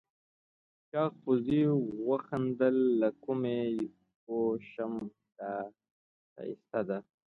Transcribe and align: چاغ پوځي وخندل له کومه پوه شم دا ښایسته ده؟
چاغ 0.91 1.11
پوځي 1.23 1.61
وخندل 2.09 2.75
له 3.01 3.09
کومه 3.23 3.55
پوه 4.23 4.51
شم 4.71 4.93
دا 5.37 5.53
ښایسته 6.31 6.79
ده؟ 6.87 6.97